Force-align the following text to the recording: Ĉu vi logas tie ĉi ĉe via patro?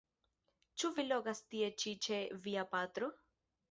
Ĉu 0.83 0.91
vi 0.95 1.05
logas 1.11 1.43
tie 1.53 1.71
ĉi 1.85 1.97
ĉe 2.09 2.21
via 2.49 2.69
patro? 2.77 3.17